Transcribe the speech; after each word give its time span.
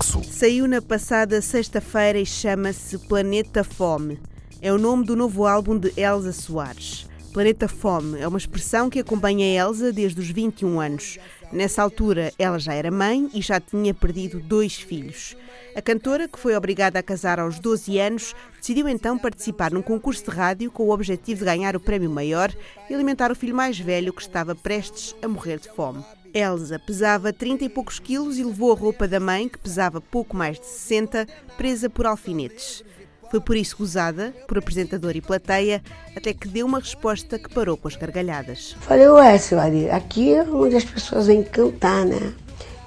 Saiu 0.00 0.68
na 0.68 0.80
passada 0.80 1.42
sexta-feira 1.42 2.18
e 2.20 2.24
chama-se 2.24 2.96
Planeta 2.98 3.64
Fome. 3.64 4.20
É 4.62 4.72
o 4.72 4.78
nome 4.78 5.04
do 5.04 5.16
novo 5.16 5.44
álbum 5.44 5.76
de 5.76 5.92
Elsa 5.96 6.32
Soares. 6.32 7.08
Planeta 7.32 7.66
Fome 7.68 8.18
é 8.18 8.26
uma 8.26 8.38
expressão 8.38 8.88
que 8.88 9.00
acompanha 9.00 9.60
Elsa 9.60 9.92
desde 9.92 10.20
os 10.20 10.30
21 10.30 10.80
anos. 10.80 11.18
Nessa 11.50 11.82
altura, 11.82 12.32
ela 12.38 12.58
já 12.58 12.74
era 12.74 12.90
mãe 12.90 13.30
e 13.32 13.40
já 13.40 13.58
tinha 13.58 13.94
perdido 13.94 14.38
dois 14.38 14.74
filhos. 14.74 15.34
A 15.74 15.80
cantora, 15.80 16.28
que 16.28 16.38
foi 16.38 16.54
obrigada 16.54 16.98
a 16.98 17.02
casar 17.02 17.40
aos 17.40 17.58
12 17.58 17.98
anos, 17.98 18.34
decidiu 18.58 18.86
então 18.88 19.18
participar 19.18 19.72
num 19.72 19.80
concurso 19.80 20.24
de 20.24 20.30
rádio 20.30 20.70
com 20.70 20.84
o 20.84 20.90
objetivo 20.90 21.40
de 21.40 21.46
ganhar 21.46 21.74
o 21.74 21.80
prémio 21.80 22.10
maior 22.10 22.52
e 22.90 22.94
alimentar 22.94 23.32
o 23.32 23.36
filho 23.36 23.54
mais 23.54 23.78
velho 23.78 24.12
que 24.12 24.20
estava 24.20 24.54
prestes 24.54 25.14
a 25.22 25.28
morrer 25.28 25.58
de 25.58 25.68
fome. 25.70 26.04
Elsa 26.34 26.78
pesava 26.78 27.32
30 27.32 27.64
e 27.64 27.68
poucos 27.68 27.98
quilos 27.98 28.38
e 28.38 28.44
levou 28.44 28.72
a 28.72 28.76
roupa 28.76 29.08
da 29.08 29.18
mãe, 29.18 29.48
que 29.48 29.58
pesava 29.58 30.00
pouco 30.00 30.36
mais 30.36 30.60
de 30.60 30.66
60, 30.66 31.26
presa 31.56 31.88
por 31.88 32.06
alfinetes. 32.06 32.84
Foi 33.30 33.40
por 33.40 33.56
isso 33.56 33.76
gozada, 33.76 34.34
por 34.46 34.58
apresentador 34.58 35.14
e 35.14 35.20
plateia, 35.20 35.82
até 36.16 36.32
que 36.32 36.48
deu 36.48 36.66
uma 36.66 36.78
resposta 36.78 37.38
que 37.38 37.52
parou 37.52 37.76
com 37.76 37.88
as 37.88 37.96
gargalhadas. 37.96 38.76
Falei, 38.80 39.08
ué, 39.08 39.38
senhora, 39.38 39.94
aqui 39.94 40.32
é 40.32 40.42
onde 40.42 40.76
as 40.76 40.84
pessoas 40.84 41.26
vêm 41.26 41.42
cantar, 41.42 42.06
né? 42.06 42.32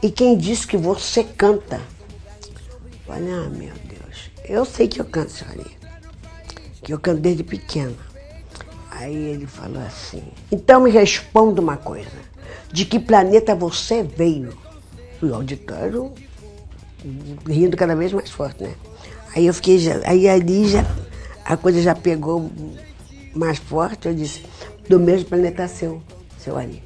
E 0.02 0.10
quem 0.10 0.38
disse 0.38 0.66
que 0.66 0.78
você 0.78 1.24
canta? 1.24 1.80
Falei, 3.06 3.32
ah, 3.32 3.50
meu 3.50 3.74
Deus, 3.86 4.32
eu 4.46 4.66
sei 4.66 4.88
que 4.88 5.00
eu 5.00 5.06
canto, 5.06 5.32
senhora, 5.32 5.70
que 6.82 6.92
eu 6.92 7.00
canto 7.00 7.22
desde 7.22 7.44
pequena. 7.44 7.94
Aí 8.90 9.16
ele 9.16 9.48
falou 9.48 9.82
assim, 9.82 10.24
então 10.52 10.82
me 10.82 10.90
responda 10.90 11.62
uma 11.62 11.78
coisa, 11.78 12.10
de 12.72 12.86
que 12.86 13.00
planeta 13.00 13.56
você 13.56 14.04
veio? 14.04 14.58
o 15.22 15.36
auditório 15.36 16.14
rindo 17.48 17.78
cada 17.78 17.96
vez 17.96 18.14
mais 18.14 18.30
forte, 18.30 18.64
né? 18.64 18.74
Aí 19.36 19.46
eu 19.48 19.54
fiquei, 19.54 19.80
já, 19.80 20.02
aí 20.06 20.28
ali 20.28 20.68
já, 20.68 20.86
a 21.46 21.56
coisa 21.56 21.82
já 21.82 21.96
pegou 21.96 22.52
mais 23.34 23.58
forte, 23.58 24.08
eu 24.08 24.14
disse, 24.14 24.44
do 24.90 25.00
mesmo 25.00 25.30
planeta 25.30 25.68
seu, 25.68 26.02
seu 26.38 26.58
Ari. 26.58 26.84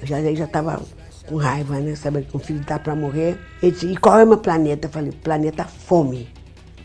Eu 0.00 0.06
já 0.06 0.22
já 0.34 0.44
estava 0.44 0.82
com 1.26 1.36
raiva, 1.36 1.78
né? 1.78 1.94
Sabendo 1.94 2.26
que 2.26 2.36
o 2.36 2.40
filho 2.40 2.60
está 2.60 2.78
para 2.78 2.94
morrer. 2.96 3.38
Ele 3.62 3.72
disse, 3.72 3.86
e 3.86 3.96
qual 3.96 4.18
é 4.18 4.24
o 4.24 4.26
meu 4.26 4.38
planeta? 4.38 4.86
Eu 4.88 4.90
falei, 4.90 5.12
planeta 5.12 5.64
fome. 5.64 6.28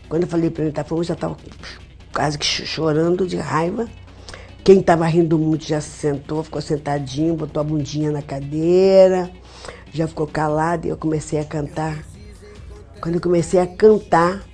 Quando 0.08 0.22
eu 0.22 0.28
falei 0.28 0.50
planeta 0.50 0.84
fome, 0.84 1.00
eu 1.00 1.04
já 1.04 1.14
estava 1.14 1.36
quase 2.12 2.38
que 2.38 2.46
chorando 2.46 3.26
de 3.26 3.36
raiva. 3.36 3.88
Quem 4.62 4.80
estava 4.80 5.06
rindo 5.06 5.38
muito 5.38 5.64
já 5.64 5.80
se 5.80 5.90
sentou, 5.90 6.42
ficou 6.42 6.60
sentadinho, 6.60 7.34
botou 7.34 7.60
a 7.60 7.64
bundinha 7.64 8.10
na 8.10 8.20
cadeira, 8.20 9.30
já 9.92 10.06
ficou 10.06 10.26
calado 10.26 10.86
e 10.86 10.90
eu 10.90 10.96
comecei 10.96 11.40
a 11.40 11.44
cantar. 11.44 12.04
Quando 13.00 13.14
eu 13.14 13.20
comecei 13.20 13.58
a 13.60 13.66
cantar, 13.66 14.44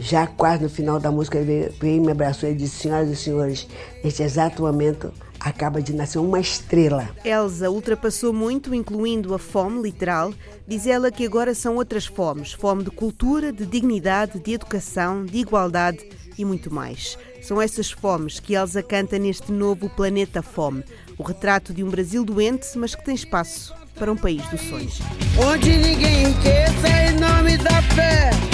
já 0.00 0.26
quase 0.26 0.62
no 0.62 0.70
final 0.70 0.98
da 0.98 1.12
música, 1.12 1.38
ele 1.38 1.72
veio, 1.78 2.02
me 2.02 2.10
abraçou 2.10 2.48
e 2.48 2.54
disse: 2.54 2.80
Senhoras 2.80 3.10
e 3.10 3.16
senhores, 3.16 3.68
neste 4.02 4.22
exato 4.22 4.62
momento 4.62 5.12
acaba 5.38 5.80
de 5.80 5.92
nascer 5.92 6.18
uma 6.18 6.40
estrela. 6.40 7.08
Elsa 7.24 7.70
ultrapassou 7.70 8.32
muito, 8.32 8.74
incluindo 8.74 9.34
a 9.34 9.38
fome 9.38 9.82
literal. 9.82 10.32
Diz 10.66 10.86
ela 10.86 11.10
que 11.10 11.24
agora 11.24 11.54
são 11.54 11.76
outras 11.76 12.06
fomes: 12.06 12.52
fome 12.52 12.82
de 12.82 12.90
cultura, 12.90 13.52
de 13.52 13.66
dignidade, 13.66 14.40
de 14.40 14.54
educação, 14.54 15.24
de 15.24 15.38
igualdade 15.38 16.08
e 16.38 16.44
muito 16.44 16.72
mais. 16.72 17.18
São 17.42 17.60
essas 17.60 17.90
fomes 17.90 18.40
que 18.40 18.54
Elsa 18.54 18.82
canta 18.82 19.18
neste 19.18 19.52
novo 19.52 19.88
Planeta 19.90 20.42
Fome 20.42 20.82
o 21.18 21.22
retrato 21.22 21.74
de 21.74 21.84
um 21.84 21.90
Brasil 21.90 22.24
doente, 22.24 22.66
mas 22.76 22.94
que 22.94 23.04
tem 23.04 23.14
espaço 23.14 23.74
para 23.94 24.10
um 24.10 24.16
país 24.16 24.42
dos 24.48 24.62
sonhos. 24.62 25.00
Onde 25.38 25.76
ninguém 25.76 26.22
enriqueça 26.22 26.88
em 26.88 27.20
nome 27.20 27.58
da 27.58 27.82
fé 27.82 28.49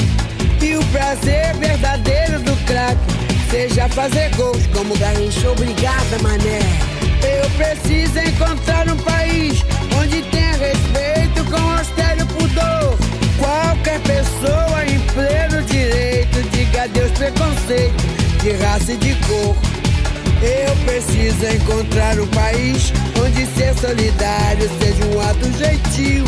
e 0.67 0.77
o 0.77 0.85
prazer 0.87 1.55
verdadeiro 1.59 2.41
do 2.41 2.57
crack 2.67 2.97
seja 3.51 3.89
fazer 3.89 4.35
gols 4.35 4.67
como 4.75 4.97
Garrincha. 4.99 5.51
Obrigada, 5.51 6.19
mané. 6.23 6.59
Eu 7.23 7.49
preciso 7.51 8.19
encontrar 8.19 8.89
um 8.89 8.97
país 8.97 9.65
onde 10.01 10.23
tenha 10.23 10.57
respeito 10.57 11.45
com 11.51 11.79
austero 11.79 12.27
pudor. 12.27 12.99
Qualquer 13.39 14.01
pessoa 14.01 14.85
em 14.85 14.99
pleno 15.15 15.63
direito 15.67 16.43
diga 16.51 16.85
adeus 16.85 17.13
preconceito 17.13 18.05
de 18.43 18.53
raça 18.53 18.93
e 18.93 18.97
de 18.97 19.15
cor. 19.27 19.57
Eu 20.43 20.77
preciso 20.85 21.47
encontrar 21.47 22.19
um 22.19 22.27
país 22.29 22.93
onde 23.25 23.47
ser 23.55 23.73
solidário 23.75 24.69
seja 24.81 25.05
um 25.07 25.21
ato 25.21 25.47
gentil. 25.59 26.25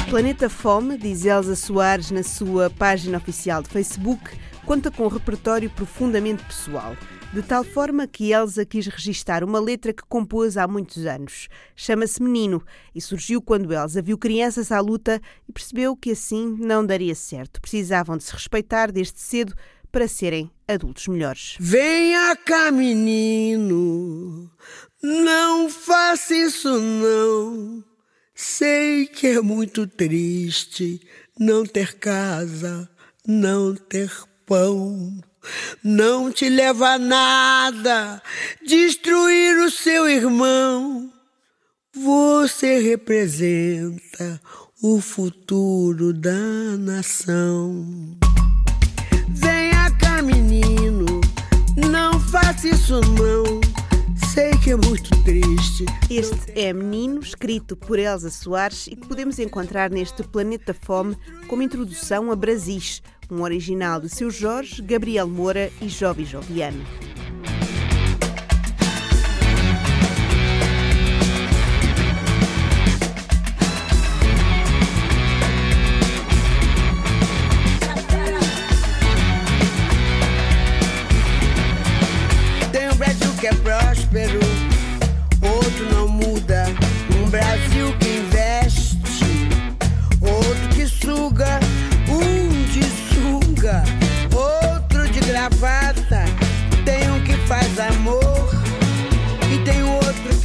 Planeta 0.08 0.48
Fome, 0.48 0.96
diz 0.96 1.24
Elsa 1.24 1.54
Soares 1.54 2.10
na 2.10 2.22
sua 2.22 2.70
página 2.70 3.18
oficial 3.18 3.62
de 3.62 3.68
Facebook, 3.68 4.30
conta 4.68 4.90
com 4.90 5.06
um 5.06 5.08
repertório 5.08 5.70
profundamente 5.70 6.44
pessoal, 6.44 6.94
de 7.32 7.40
tal 7.40 7.64
forma 7.64 8.06
que 8.06 8.32
Elsa 8.32 8.66
quis 8.66 8.86
registar 8.86 9.42
uma 9.42 9.58
letra 9.58 9.94
que 9.94 10.02
compôs 10.06 10.58
há 10.58 10.68
muitos 10.68 11.06
anos. 11.06 11.48
Chama-se 11.74 12.22
Menino 12.22 12.62
e 12.94 13.00
surgiu 13.00 13.40
quando 13.40 13.72
Elsa 13.72 14.02
viu 14.02 14.18
crianças 14.18 14.70
à 14.70 14.78
luta 14.78 15.22
e 15.48 15.52
percebeu 15.52 15.96
que 15.96 16.10
assim 16.10 16.54
não 16.60 16.84
daria 16.84 17.14
certo. 17.14 17.62
Precisavam 17.62 18.18
de 18.18 18.24
se 18.24 18.32
respeitar 18.34 18.92
desde 18.92 19.18
cedo 19.18 19.54
para 19.90 20.06
serem 20.06 20.50
adultos 20.68 21.08
melhores. 21.08 21.56
Venha 21.58 22.36
cá, 22.36 22.70
menino, 22.70 24.50
não 25.02 25.70
faça 25.70 26.34
isso 26.34 26.78
não. 26.78 27.82
Sei 28.34 29.06
que 29.06 29.28
é 29.28 29.40
muito 29.40 29.86
triste 29.86 31.00
não 31.40 31.64
ter 31.64 31.94
casa, 31.94 32.86
não 33.26 33.74
ter 33.74 34.28
pão. 34.48 35.20
Não 35.84 36.32
te 36.32 36.48
leva 36.48 36.94
a 36.94 36.98
nada 36.98 38.22
destruir 38.66 39.58
o 39.58 39.70
seu 39.70 40.08
irmão. 40.08 41.12
Você 41.94 42.78
representa 42.80 44.40
o 44.82 45.00
futuro 45.00 46.12
da 46.12 46.76
nação. 46.78 48.16
Venha 49.28 49.90
cá, 49.98 50.22
menino, 50.22 51.20
não 51.90 52.18
faça 52.18 52.68
isso 52.68 53.00
não. 53.00 53.60
Sei 54.32 54.50
que 54.62 54.70
é 54.70 54.76
muito 54.76 55.10
triste. 55.24 55.84
Este 56.08 56.52
é 56.54 56.72
Menino, 56.72 57.20
escrito 57.20 57.76
por 57.76 57.98
Elsa 57.98 58.30
Soares 58.30 58.86
e 58.86 58.94
que 58.94 59.08
podemos 59.08 59.38
encontrar 59.38 59.90
neste 59.90 60.22
Planeta 60.22 60.72
Fome 60.72 61.16
como 61.48 61.62
introdução 61.62 62.30
a 62.30 62.36
Brasis, 62.36 63.02
um 63.30 63.42
original 63.42 64.00
de 64.00 64.08
Seu 64.08 64.30
Jorge, 64.30 64.82
Gabriel 64.82 65.28
Moura 65.28 65.70
e 65.80 65.88
Jovi 65.88 66.24
Joviano. 66.24 66.84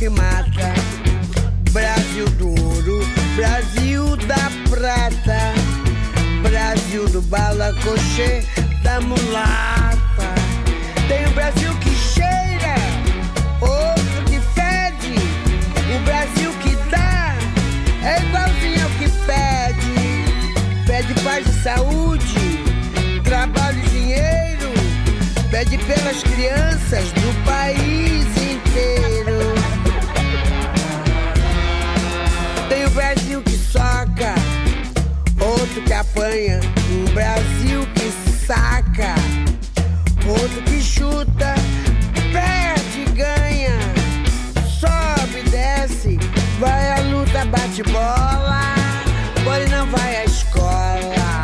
Que 0.03 0.09
mata. 0.09 0.73
Brasil 1.71 2.29
do 2.31 2.49
ouro, 2.49 2.99
Brasil 3.37 4.17
da 4.27 4.51
prata, 4.69 5.53
Brasil 6.41 7.07
do 7.07 7.21
balacochê, 7.21 8.43
da 8.83 8.99
mulata. 8.99 10.29
Tem 11.07 11.25
o 11.25 11.29
Brasil 11.31 11.73
que 11.75 11.89
cheira, 11.95 12.75
outro 13.61 14.23
que 14.25 14.41
fede. 14.53 15.15
O 15.95 15.99
Brasil 16.03 16.51
que 16.61 16.75
dá 16.91 17.33
é 18.03 18.21
igualzinho 18.23 18.83
ao 18.83 18.89
que 18.99 19.09
pede. 19.25 20.85
Pede 20.85 21.13
paz 21.23 21.47
e 21.47 21.63
saúde, 21.63 22.61
trabalho 23.23 23.79
e 23.79 23.89
dinheiro. 23.89 24.73
pede 25.49 25.77
pelas 25.77 26.21
crianças 26.23 27.09
do 27.13 27.45
país 27.45 28.25
inteiro. 28.51 29.12
Outro 35.73 35.83
que 35.85 35.93
apanha, 35.93 36.59
um 36.91 37.13
Brasil 37.13 37.81
que 37.95 38.45
saca, 38.45 39.15
outro 40.27 40.61
que 40.65 40.79
chuta, 40.79 41.55
perde, 42.31 43.11
ganha, 43.15 43.79
sobe, 44.79 45.41
desce, 45.49 46.19
vai 46.59 46.91
à 46.91 47.01
luta, 47.01 47.45
bate 47.45 47.81
bola, 47.83 48.75
bola 49.43 49.65
não 49.71 49.87
vai 49.87 50.17
à 50.17 50.25
escola. 50.25 51.43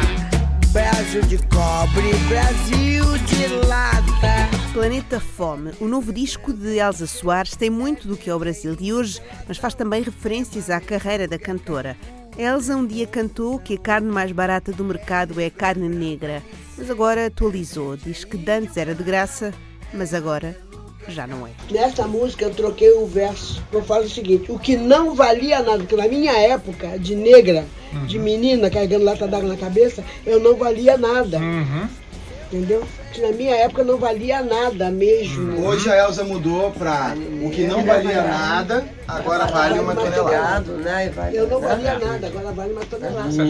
Brasil 0.71 1.23
de 1.23 1.37
cobre, 1.47 2.13
Brasil 2.27 3.17
de 3.25 3.47
lata. 3.65 4.47
Planeta 4.71 5.19
Fome, 5.19 5.71
o 5.79 5.87
novo 5.87 6.13
disco 6.13 6.53
de 6.53 6.77
Elsa 6.77 7.07
Soares, 7.07 7.55
tem 7.55 7.71
muito 7.71 8.07
do 8.07 8.15
que 8.15 8.29
é 8.29 8.35
o 8.35 8.37
Brasil 8.37 8.75
de 8.75 8.93
hoje, 8.93 9.19
mas 9.47 9.57
faz 9.57 9.73
também 9.73 10.03
referências 10.03 10.69
à 10.69 10.79
carreira 10.79 11.27
da 11.27 11.39
cantora. 11.39 11.97
Elsa 12.39 12.73
um 12.73 12.87
dia 12.87 13.05
cantou 13.05 13.59
que 13.59 13.73
a 13.73 13.77
carne 13.77 14.09
mais 14.09 14.31
barata 14.31 14.71
do 14.71 14.81
mercado 14.81 15.41
é 15.41 15.47
a 15.47 15.51
carne 15.51 15.89
negra, 15.89 16.41
mas 16.77 16.89
agora 16.89 17.25
atualizou. 17.25 17.97
Diz 17.97 18.23
que 18.23 18.37
antes 18.49 18.77
era 18.77 18.95
de 18.95 19.03
graça, 19.03 19.53
mas 19.93 20.13
agora 20.13 20.57
já 21.09 21.27
não 21.27 21.45
é. 21.45 21.49
Nessa 21.69 22.07
música 22.07 22.45
eu 22.45 22.51
troquei 22.51 22.91
o 22.93 23.05
verso. 23.05 23.61
Eu 23.73 23.83
falo 23.83 24.05
o 24.05 24.09
seguinte: 24.09 24.49
o 24.49 24.57
que 24.57 24.77
não 24.77 25.13
valia 25.15 25.61
nada, 25.61 25.79
porque 25.79 25.97
na 25.97 26.07
minha 26.07 26.31
época 26.31 26.97
de 26.97 27.13
negra, 27.13 27.65
de 28.07 28.17
menina 28.17 28.69
carregando 28.69 29.03
lata 29.03 29.27
d'água 29.27 29.49
na 29.49 29.57
cabeça, 29.57 30.01
eu 30.25 30.39
não 30.39 30.55
valia 30.55 30.97
nada. 30.97 31.39
Entendeu? 32.51 32.83
Que 33.13 33.21
na 33.21 33.31
minha 33.31 33.55
época 33.55 33.83
não 33.83 33.97
valia 33.97 34.41
nada 34.41 34.89
mesmo. 34.89 35.67
Hoje 35.67 35.87
a 35.91 35.97
Elza 35.97 36.23
mudou 36.23 36.71
pra 36.71 37.13
o 37.43 37.49
que 37.51 37.67
não 37.67 37.85
valia 37.85 38.23
nada, 38.23 38.85
agora 39.07 39.45
vale 39.45 39.77
uma 39.79 39.93
tonelada. 39.95 40.71
né? 40.77 41.05
E 41.05 41.09
vale 41.09 41.37
Eu 41.37 41.47
não 41.47 41.59
valia 41.61 41.99
nada, 41.99 42.25
agora 42.27 42.51
vale 42.51 42.73
uma 42.73 42.85
tonelada. 42.85 43.27
A 43.27 43.45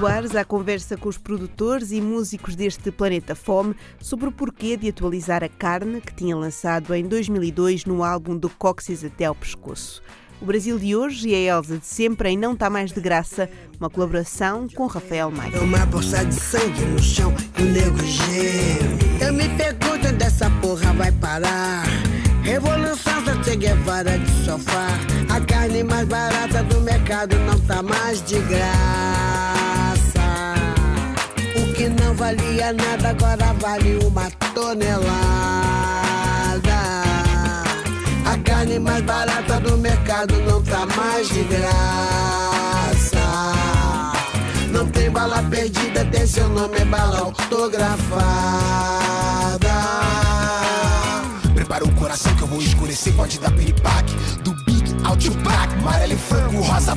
Soares 0.00 0.34
à 0.34 0.46
conversa 0.46 0.96
com 0.96 1.10
os 1.10 1.18
produtores 1.18 1.92
e 1.92 2.00
músicos 2.00 2.56
deste 2.56 2.90
Planeta 2.90 3.34
Fome 3.34 3.76
sobre 4.00 4.30
o 4.30 4.32
porquê 4.32 4.74
de 4.74 4.88
atualizar 4.88 5.44
a 5.44 5.48
carne 5.48 6.00
que 6.00 6.14
tinha 6.14 6.34
lançado 6.34 6.94
em 6.94 7.04
2002 7.04 7.84
no 7.84 8.02
álbum 8.02 8.34
do 8.34 8.48
Cóccix 8.48 9.04
até 9.04 9.26
ao 9.26 9.34
pescoço. 9.34 10.02
O 10.40 10.46
Brasil 10.46 10.78
de 10.78 10.96
hoje 10.96 11.28
e 11.28 11.34
a 11.34 11.54
Elsa 11.54 11.76
de 11.76 11.84
sempre 11.84 12.30
em 12.30 12.38
Não 12.38 12.56
Tá 12.56 12.70
Mais 12.70 12.92
de 12.92 12.98
Graça, 12.98 13.50
uma 13.78 13.90
colaboração 13.90 14.66
com 14.74 14.86
Rafael 14.86 15.30
Maia. 15.30 15.54
É 15.54 15.60
uma 15.60 15.84
bolsa 15.84 16.24
de 16.24 16.34
sangue 16.34 16.82
no 16.86 16.98
chão 16.98 17.34
e 17.58 17.62
o 17.62 17.66
nego 17.66 17.98
geme. 17.98 19.20
Eu 19.20 19.34
me 19.34 19.50
pergunto 19.50 20.08
onde 20.08 20.24
essa 20.24 20.48
porra 20.62 20.94
vai 20.94 21.12
parar. 21.12 21.84
Revolução 22.42 23.22
da 23.22 23.42
Che 23.42 23.54
Guevara 23.54 24.18
de 24.18 24.30
sofá. 24.46 24.88
A 25.28 25.38
carne 25.42 25.84
mais 25.84 26.08
barata 26.08 26.62
do 26.62 26.80
mercado 26.80 27.36
não 27.40 27.60
tá 27.60 27.82
mais 27.82 28.22
de 28.22 28.38
graça. 28.38 29.49
Valia 32.30 32.72
nada 32.72 33.08
agora 33.08 33.52
vale 33.54 33.98
uma 34.04 34.30
tonelada. 34.54 35.00
A 38.24 38.38
carne 38.44 38.78
mais 38.78 39.02
barata 39.02 39.58
do 39.58 39.76
mercado 39.76 40.36
não 40.42 40.62
tá 40.62 40.86
mais 40.96 41.28
de 41.28 41.42
graça. 41.42 43.18
Não 44.70 44.86
tem 44.86 45.10
bala 45.10 45.42
perdida, 45.50 46.04
tem 46.04 46.24
seu 46.24 46.48
nome, 46.48 46.76
é 46.76 46.84
bala 46.84 47.18
autografada. 47.18 47.98
Prepara 51.52 51.84
o 51.84 51.92
coração 51.96 52.32
que 52.36 52.42
eu 52.42 52.46
vou 52.46 52.60
escurecer, 52.60 53.12
pode 53.14 53.40
dar 53.40 53.50
piripaque. 53.50 54.14
Do 54.44 54.54
Big 54.66 54.94
ao 55.02 55.16
Tupac, 55.16 55.74
amarelo 55.80 56.12
e 56.12 56.16
frango, 56.16 56.60
rosa 56.60 56.94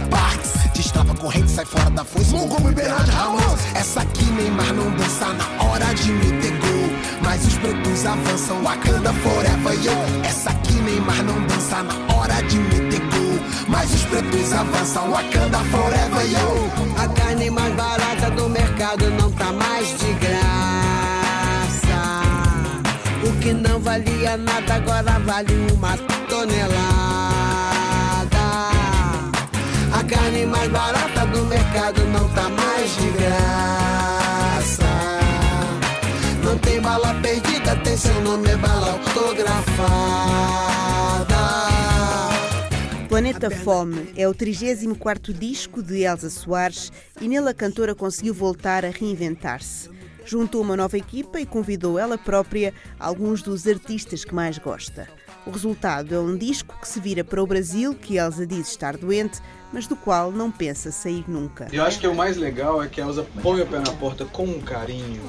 corrente, 1.23 1.49
sai 1.49 1.63
fora 1.65 1.89
da 1.91 2.03
foice, 2.03 2.35
Mongomo 2.35 2.69
e 2.69 2.73
Bernard 2.73 3.09
Ramos. 3.09 3.59
Essa 3.73 4.01
aqui 4.01 4.25
Neymar 4.25 4.73
não 4.73 4.91
dança 4.91 5.27
na 5.33 5.63
hora 5.63 5.93
de 5.95 6.11
meter 6.11 6.51
gol. 6.59 6.89
Mas 7.21 7.47
os 7.47 7.57
pretos 7.59 8.05
avançam, 8.05 8.61
Wakanda 8.61 9.13
forever, 9.13 9.73
yo. 9.85 10.25
Essa 10.25 10.49
aqui 10.49 10.73
Neymar 10.73 11.23
não 11.23 11.41
dança 11.47 11.81
na 11.81 12.13
hora 12.13 12.43
de 12.43 12.57
meter 12.57 12.99
gol. 12.99 13.39
Mas 13.69 13.93
os 13.93 14.03
pretos 14.03 14.51
avançam, 14.51 15.11
Wakanda 15.11 15.59
forever, 15.71 16.25
yo. 16.29 17.01
A 17.01 17.07
carne 17.07 17.49
mais 17.49 17.73
barata 17.73 18.29
do 18.31 18.49
mercado 18.49 19.09
não 19.11 19.31
tá 19.31 19.53
mais 19.53 19.87
de 19.97 20.13
graça. 20.23 20.43
O 23.25 23.31
que 23.39 23.53
não 23.53 23.79
valia 23.79 24.35
nada 24.35 24.73
agora 24.75 25.19
vale 25.19 25.71
uma 25.71 25.97
tonelada. 26.29 26.83
A 29.93 30.03
carne 30.03 30.45
mais 30.45 30.69
barata 30.69 31.02
do 31.43 31.49
mercado 31.49 32.05
não 32.07 32.29
tá 32.29 32.49
mais 32.49 32.95
de 32.95 33.09
graça. 33.11 34.83
Não 36.43 36.57
tem 36.57 36.79
bala 36.79 37.13
perdida, 37.21 37.75
tem 37.77 37.97
seu 37.97 38.21
nome, 38.21 38.49
é 38.49 38.55
bala 38.55 38.91
autografada. 38.93 39.73
Planeta 43.09 43.51
Fome 43.51 44.11
é 44.15 44.27
o 44.27 44.33
34º 44.33 45.33
disco 45.33 45.83
de 45.83 46.03
Elsa 46.03 46.29
Soares 46.29 46.91
e 47.19 47.27
nele 47.27 47.49
a 47.49 47.53
cantora 47.53 47.93
conseguiu 47.93 48.33
voltar 48.33 48.85
a 48.85 48.89
reinventar-se. 48.89 49.89
Juntou 50.25 50.61
uma 50.61 50.77
nova 50.77 50.97
equipa 50.97 51.39
e 51.41 51.45
convidou 51.45 51.99
ela 51.99 52.17
própria 52.17 52.73
alguns 52.97 53.41
dos 53.41 53.67
artistas 53.67 54.23
que 54.23 54.33
mais 54.33 54.57
gosta. 54.57 55.09
O 55.45 55.51
resultado 55.51 56.15
é 56.15 56.19
um 56.19 56.37
disco 56.37 56.73
que 56.79 56.87
se 56.87 57.01
vira 57.01 57.23
para 57.23 57.43
o 57.43 57.47
Brasil, 57.47 57.93
que 57.93 58.17
Elsa 58.17 58.47
diz 58.47 58.69
estar 58.69 58.95
doente, 58.95 59.41
mas 59.73 59.87
do 59.87 59.95
qual 59.95 60.31
não 60.31 60.49
pensa 60.49 60.89
sair 60.89 61.25
nunca. 61.27 61.67
Eu 61.71 61.83
acho 61.83 61.99
que 61.99 62.07
o 62.07 62.15
mais 62.15 62.37
legal 62.37 62.81
é 62.81 62.87
que 62.87 63.01
a 63.01 63.05
Elza 63.05 63.25
põe 63.41 63.61
o 63.61 63.67
pé 63.67 63.79
na 63.79 63.91
porta 63.91 64.23
com 64.23 64.45
um 64.45 64.61
carinho. 64.61 65.21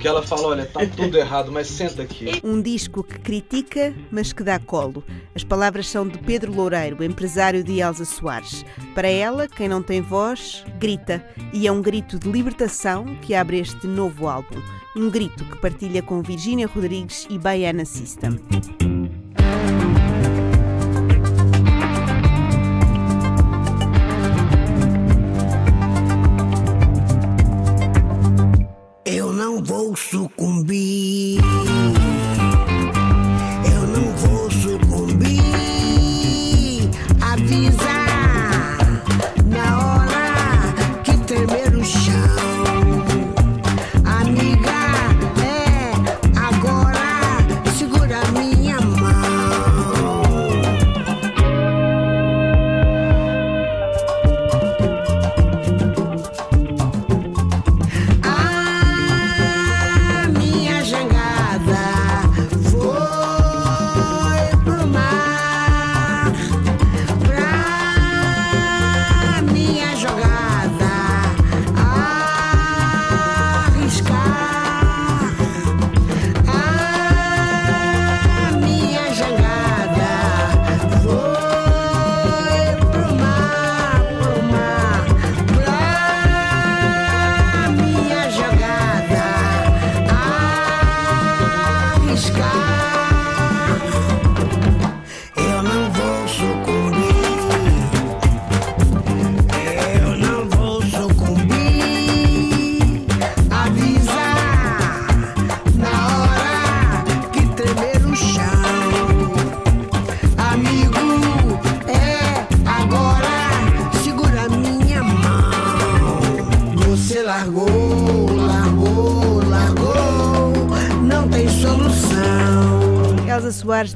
Que 0.00 0.08
ela 0.08 0.22
fala, 0.22 0.48
olha, 0.48 0.66
tá 0.66 0.80
tudo 0.96 1.16
errado, 1.16 1.52
mas 1.52 1.68
senta 1.68 2.02
aqui. 2.02 2.40
Um 2.42 2.60
disco 2.60 3.04
que 3.04 3.18
critica, 3.18 3.94
mas 4.10 4.32
que 4.32 4.42
dá 4.42 4.58
colo. 4.58 5.04
As 5.34 5.44
palavras 5.44 5.86
são 5.88 6.08
de 6.08 6.18
Pedro 6.18 6.52
Loureiro, 6.52 7.04
empresário 7.04 7.62
de 7.62 7.80
Elsa 7.80 8.06
Soares. 8.06 8.64
Para 8.94 9.08
ela, 9.08 9.46
quem 9.46 9.68
não 9.68 9.82
tem 9.82 10.00
voz, 10.00 10.64
grita. 10.78 11.24
E 11.52 11.66
é 11.66 11.72
um 11.72 11.82
grito 11.82 12.18
de 12.18 12.32
libertação 12.32 13.14
que 13.16 13.34
abre 13.34 13.60
este 13.60 13.86
novo 13.86 14.26
álbum. 14.26 14.60
Um 14.96 15.08
grito 15.10 15.44
que 15.44 15.58
partilha 15.58 16.02
com 16.02 16.22
Virgínia 16.22 16.66
Rodrigues 16.66 17.26
e 17.30 17.38
Baiana 17.38 17.84
System. 17.84 18.40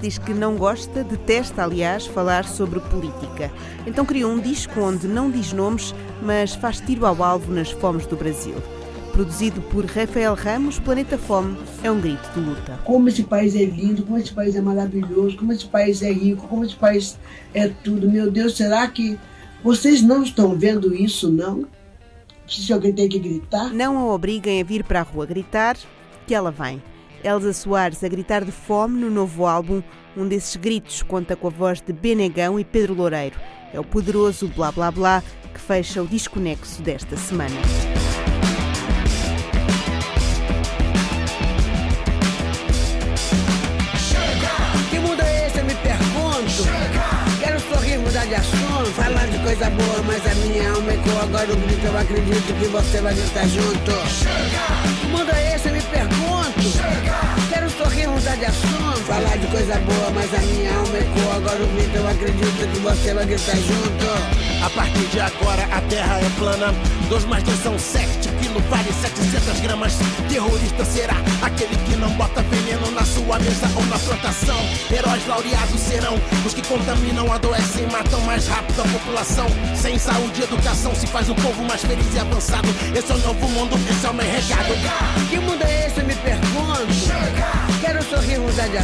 Diz 0.05 0.19
que 0.19 0.35
não 0.35 0.57
gosta, 0.57 1.03
detesta, 1.03 1.65
aliás, 1.65 2.07
falar 2.07 2.45
sobre 2.45 2.79
política. 2.79 3.51
Então 3.87 4.05
criou 4.05 4.31
um 4.31 4.39
disco 4.39 4.79
onde 4.79 5.09
não 5.09 5.31
diz 5.31 5.55
nomes, 5.55 5.95
mas 6.21 6.55
faz 6.55 6.79
tiro 6.79 7.07
ao 7.07 7.23
alvo 7.23 7.51
nas 7.51 7.71
fomes 7.71 8.05
do 8.05 8.15
Brasil. 8.15 8.55
Produzido 9.13 9.63
por 9.63 9.87
Rafael 9.87 10.35
Ramos, 10.35 10.79
Planeta 10.79 11.17
Fome 11.17 11.57
é 11.83 11.91
um 11.91 11.99
grito 11.99 12.29
de 12.35 12.41
luta. 12.41 12.79
Como 12.85 13.09
esse 13.09 13.23
país 13.23 13.57
é 13.57 13.65
lindo, 13.65 14.03
como 14.03 14.19
esse 14.19 14.31
país 14.31 14.55
é 14.55 14.61
maravilhoso, 14.61 15.39
como 15.39 15.53
esse 15.53 15.65
país 15.65 16.03
é 16.03 16.13
rico, 16.13 16.47
como 16.49 16.65
esse 16.67 16.77
país 16.77 17.19
é 17.55 17.69
tudo. 17.69 18.11
Meu 18.11 18.31
Deus, 18.31 18.59
será 18.59 18.87
que 18.89 19.19
vocês 19.63 20.03
não 20.03 20.23
estão 20.23 20.55
vendo 20.55 20.95
isso, 20.95 21.31
não? 21.31 21.65
Se 22.47 22.71
alguém 22.75 22.93
tem 22.93 23.09
que 23.09 23.19
gritar? 23.19 23.73
Não 23.73 23.97
a 23.97 24.13
obriguem 24.13 24.61
a 24.61 24.65
vir 24.65 24.85
para 24.85 25.01
a 25.01 25.03
rua 25.03 25.25
gritar, 25.25 25.79
que 26.27 26.35
ela 26.35 26.51
vem. 26.51 26.83
Elza 27.25 27.55
Soares 27.55 28.05
a 28.05 28.09
gritar 28.09 28.45
de 28.45 28.53
fome 28.53 29.01
no 29.01 29.11
novo 29.11 29.47
álbum. 29.47 29.83
Um 30.15 30.29
desses 30.29 30.55
gritos 30.57 31.03
conta 31.03 31.35
com 31.35 31.49
a 31.49 31.51
voz 31.51 31.81
de 31.81 31.93
Benegão 31.93 32.61
e 32.61 32.65
Pedro 32.65 32.95
Loureiro. 32.95 33.41
É 33.73 33.81
o 33.81 33.85
poderoso 33.85 34.47
Blá 34.49 34.71
Blá 34.71 34.91
Blá 34.91 35.23
que 35.53 35.61
fecha 35.61 36.03
o 36.03 36.07
desconexo 36.07 36.83
desta 36.83 37.17
semana. 37.17 37.55
Que 44.91 44.99
mundo 44.99 45.23
é 45.23 45.47
esse, 45.47 45.59
eu 45.59 45.65
me 45.65 45.75
pergunto? 45.77 47.41
Quero 47.41 47.61
sorrir, 47.61 47.99
mudar 47.99 48.27
de 48.27 48.35
assunto, 48.35 48.91
falar 48.97 49.27
de 49.29 49.39
coisa 49.39 49.71
boa, 49.71 50.03
mas 50.07 50.27
a 50.27 50.35
minha 50.47 50.71
alma 50.73 50.93
ecoa 50.93 51.23
agora 51.23 51.53
o 51.53 51.57
grito, 51.57 51.87
eu 51.87 51.99
acredito 51.99 52.59
que 52.59 52.67
você 52.67 53.01
vai 53.01 53.15
gritar 53.15 53.47
junto. 53.49 53.93
Que 55.01 55.07
mundo 55.07 55.31
é 55.31 55.55
esse, 55.55 55.69
eu 55.69 55.75
me 55.75 55.83
mudar 58.35 58.37
de 58.37 58.45
assunto, 58.47 59.01
falar 59.07 59.37
de 59.37 59.47
coisa 59.47 59.75
boa, 59.81 60.11
mas 60.15 60.35
a 60.35 60.39
minha 60.39 60.75
alma 60.75 60.99
ecoa 60.99 61.37
agora 61.37 61.63
o 61.63 61.67
grito, 61.69 61.97
eu 61.97 62.09
acredito 62.09 62.73
que 62.73 62.79
você 62.81 63.15
vai 63.15 63.27
gritar 63.27 63.57
junto. 63.57 64.65
A 64.65 64.71
partir 64.71 65.07
de 65.09 65.21
agora 65.21 65.63
a 65.65 65.81
terra 65.83 66.21
é 66.21 66.31
plana. 66.39 66.75
Dois 67.09 67.25
mais 67.27 67.43
dois 67.45 67.63
são 67.63 67.79
sete, 67.79 68.29
quilo 68.41 68.61
vale 68.71 68.91
700 68.93 69.61
gramas. 69.61 69.93
Terrorista 70.29 70.85
será 70.85 71.15
aquele 71.43 71.77
que 71.85 71.97
não 71.97 72.11
bota 72.13 72.43
veneno 72.43 72.91
na 72.93 73.05
sua 73.05 73.39
mesa 73.39 73.71
ou 73.77 73.85
na 73.87 73.99
plantação. 73.99 74.57
Heróis 74.91 75.27
laureados 75.27 75.81
serão 75.81 76.15
os 76.47 76.55
que 76.55 76.63
contaminam, 76.63 77.31
adoecem, 77.31 77.87
matam 77.89 78.21
mais 78.23 78.47
rápido 78.49 78.81
a 78.81 78.89
população. 78.89 79.47
Sem 79.77 79.99
saúde 79.99 80.41
e 80.41 80.45
educação 80.45 80.95
se 80.95 81.07
faz 81.07 81.29
um 81.29 81.35
povo 81.35 81.63
mais 81.65 81.83
feliz 81.83 82.15
e 82.15 82.19
avançado. 82.19 82.69
Esse 82.97 83.13
é 83.13 83.15
o 83.15 83.19
novo 83.19 83.49
mundo, 83.49 83.79
esse 83.91 84.07
é 84.07 84.11
o 84.11 84.15
meu 84.15 84.27
recado. 84.27 84.75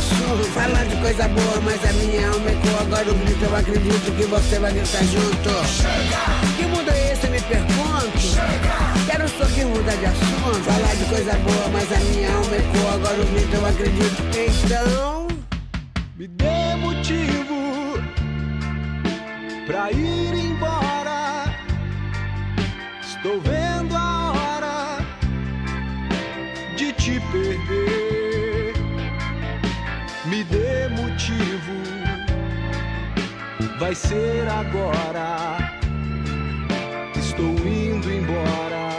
Assunto, 0.01 0.45
falar 0.55 0.85
de 0.87 0.97
coisa 0.97 1.29
boa, 1.29 1.61
mas 1.63 1.85
a 1.85 1.93
minha 1.93 2.29
alma 2.29 2.51
ecoa 2.51 2.81
agora 2.81 3.11
o 3.11 3.15
grito, 3.15 3.45
eu 3.45 3.57
acredito 3.57 4.17
que 4.17 4.25
você 4.25 4.59
vai 4.59 4.73
gritar 4.73 5.05
junto. 5.05 5.51
Que 6.57 6.65
mundo 6.67 6.91
é 6.91 7.13
esse, 7.13 7.27
eu 7.27 7.31
me 7.31 7.41
pergunto? 7.41 8.19
Quero 9.07 9.29
sorrir, 9.29 9.67
mudar 9.67 9.97
de 9.97 10.07
assunto, 10.07 10.65
falar 10.65 10.95
de 10.97 11.05
coisa 11.05 11.33
boa, 11.35 11.69
mas 11.73 11.93
a 11.93 11.99
minha 11.99 12.33
alma 12.33 12.57
ecoa 12.57 12.95
agora 12.95 13.21
o 13.21 13.27
grito, 13.27 13.55
eu 13.55 13.67
acredito. 13.67 14.23
Então, 14.65 15.29
Me 16.17 16.29
dê 16.29 16.77
motivo 16.77 17.99
pra 19.67 19.91
ir 19.93 20.35
embora. 20.35 21.45
Estou 23.03 23.41
vendo 23.41 23.97
a 23.97 24.33
hora 24.33 24.99
de 26.77 26.93
te 26.93 27.21
perder. 27.33 28.00
Vai 33.81 33.95
ser 33.95 34.47
agora. 34.47 35.57
Estou 37.17 37.57
indo 37.67 38.13
embora. 38.13 38.91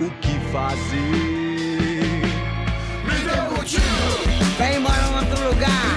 O 0.00 0.08
que 0.20 0.38
fazer? 0.52 1.02
Me 3.04 3.16
dê 3.24 3.56
motivo. 3.56 3.82
vai 4.56 4.76
embora 4.76 5.02
em 5.02 5.14
outro 5.16 5.48
lugar. 5.48 5.96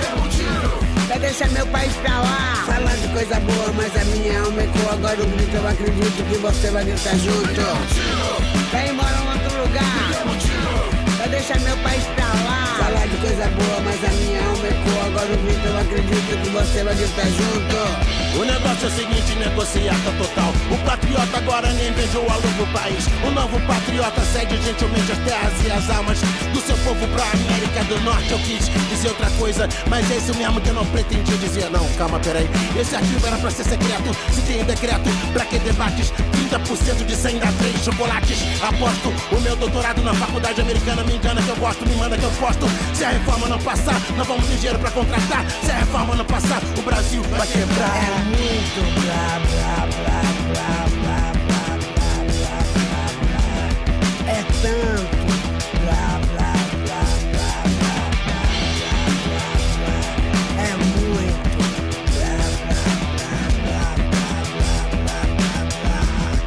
Vai 1.07 1.19
deixar 1.19 1.49
meu 1.51 1.67
país 1.67 1.93
pra 1.97 2.19
lá. 2.19 2.63
Falar 2.65 2.95
de 2.95 3.07
coisa 3.09 3.39
boa, 3.41 3.73
mas 3.73 3.95
a 3.95 4.03
minha 4.05 4.41
alma 4.41 4.63
ecoa 4.63 4.93
agora 4.93 5.21
o 5.21 5.25
grito, 5.27 5.55
eu 5.55 5.67
acredito 5.67 6.29
que 6.29 6.37
você 6.39 6.71
vai 6.71 6.83
gritar 6.83 7.15
junto. 7.17 7.61
Vai 8.71 8.89
embora 8.89 9.15
em 9.15 9.43
outro 9.43 9.61
lugar. 9.61 10.96
Deixar 11.29 11.59
meu 11.59 11.77
país 11.77 12.03
pra 12.15 12.25
lá. 12.25 12.75
Falar 12.77 13.07
de 13.07 13.17
coisa 13.17 13.47
boa, 13.49 13.81
mas 13.83 14.03
a 14.03 14.09
minha 14.13 14.39
alma 14.39 14.67
ecoa 14.67 15.05
agora 15.05 15.33
o 15.33 15.37
grito, 15.37 15.67
eu 15.67 15.77
acredito 15.77 16.41
que 16.41 16.49
você 16.49 16.83
vai 16.83 16.95
gritar 16.95 17.25
junto. 17.25 18.37
O 18.39 18.45
negócio 18.45 18.85
é 18.85 18.87
o 18.87 18.91
seguinte, 18.91 19.35
negociata 19.35 20.11
total. 20.17 20.53
O 20.71 20.77
patriota 20.85 21.37
agora 21.37 21.73
nem 21.73 21.91
beijou 21.91 22.23
a 22.29 22.35
luz 22.35 22.53
do 22.55 22.71
país. 22.71 23.05
O 23.25 23.31
novo 23.31 23.59
patriota 23.67 24.21
cede 24.21 24.57
gentilmente 24.61 25.11
as 25.11 25.17
terras 25.19 25.53
e 25.65 25.71
as 25.71 25.89
almas 25.89 26.19
do 26.53 26.61
seu 26.61 26.77
povo 26.77 27.07
pra 27.07 27.25
América 27.25 27.83
do 27.85 27.99
Norte. 28.01 28.31
Eu 28.31 28.39
quis 28.39 28.69
dizer 28.89 29.09
outra 29.09 29.29
coisa, 29.31 29.67
mas 29.89 30.09
é 30.11 30.17
isso 30.17 30.35
mesmo 30.35 30.61
que 30.61 30.69
eu 30.69 30.75
não 30.75 30.85
pretendia 30.85 31.37
dizer. 31.37 31.69
Não, 31.71 31.87
calma, 31.97 32.19
peraí. 32.19 32.47
Esse 32.79 32.95
arquivo 32.95 33.25
era 33.25 33.37
pra 33.37 33.51
ser 33.51 33.63
secreto. 33.63 34.15
Se 34.33 34.41
tem 34.41 34.63
decreto, 34.63 35.09
pra 35.33 35.45
que 35.45 35.59
debates? 35.59 36.13
30% 36.49 37.05
de 37.05 37.15
100 37.15 37.39
dá 37.39 37.51
3 37.51 37.83
chocolates. 37.83 38.37
Aposto 38.61 39.13
o 39.35 39.41
meu 39.41 39.55
doutorado 39.55 40.01
na 40.03 40.13
faculdade 40.13 40.61
americana. 40.61 41.03
Me 41.03 41.16
engana 41.17 41.41
que 41.41 41.49
eu 41.49 41.55
gosto, 41.57 41.85
me 41.85 41.95
manda 41.95 42.17
que 42.17 42.23
eu 42.23 42.31
posto. 42.31 42.65
Se 42.93 43.03
a 43.03 43.09
reforma 43.09 43.47
não 43.47 43.59
passar, 43.59 43.99
não 44.15 44.23
vamos 44.25 44.47
ter 44.47 44.55
dinheiro 44.57 44.79
pra 44.79 44.91
contratar. 44.91 45.45
Se 45.63 45.71
a 45.71 45.79
reforma 45.79 46.15
não 46.15 46.25
passar, 46.25 46.61
o 46.77 46.81
Brasil 46.81 47.23
vai 47.23 47.47
quebrar. 47.47 47.97
É 47.97 48.09
muito 48.25 48.81
blá 49.01 49.39
blá 49.49 49.87
blá 49.97 50.21
blá 50.53 50.71
blá 50.93 51.19
blá 51.43 51.73
blá 51.73 52.21
blá 52.23 52.57
blá 52.73 53.05
blá. 53.19 54.31
É 54.31 54.39
tanto 54.61 55.25
blá 55.81 56.05
blá 56.33 56.51
blá 56.85 57.01
blá 57.33 57.51
blá 57.73 57.97
blá 58.27 59.09
blá 59.25 59.51
blá. 59.77 59.97
É 60.61 60.71
muito 60.77 61.65
blá 62.13 62.37
blá 62.63 62.81
blá 63.65 63.83
blá 64.03 64.21
blá 64.45 65.03
blá 65.03 65.21
blá 65.81 65.99
blá. 65.99 66.39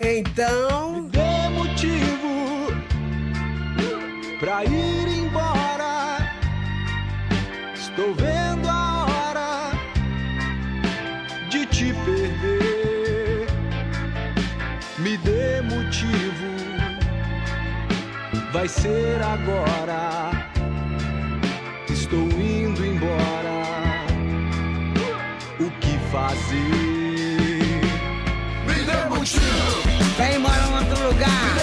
Então, 0.00 0.75
vai 18.56 18.68
ser 18.68 19.20
agora. 19.20 20.30
Estou 21.90 22.26
indo 22.40 22.86
embora. 22.86 24.06
O 25.60 25.70
que 25.82 25.98
fazer? 26.10 26.56
Me 28.66 28.74
dê 28.86 29.14
motivo. 29.14 29.44
vai 30.16 30.36
embora 30.36 30.62
em 30.68 30.74
outro 30.74 31.06
lugar. 31.06 31.56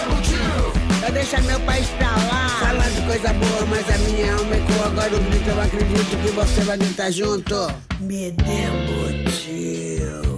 Vai 1.01 1.12
deixar 1.13 1.41
meu 1.41 1.59
país 1.62 1.88
pra 1.97 2.12
lá. 2.12 2.47
Falar 2.59 2.89
de 2.89 3.01
coisa 3.01 3.33
boa, 3.33 3.65
mas 3.65 3.89
a 3.89 3.97
minha 3.97 4.35
alma 4.35 4.55
ecoa 4.55 4.85
agora 4.85 5.15
o 5.15 5.23
grito, 5.23 5.50
eu 5.50 5.62
acredito 5.62 6.21
que 6.21 6.29
você 6.29 6.62
vai 6.62 6.77
gritar 6.77 7.09
junto. 7.09 7.73
Me 8.01 8.31
dê 8.31 8.67
motivo. 8.91 10.32